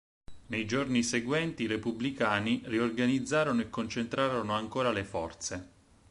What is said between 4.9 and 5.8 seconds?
le forze.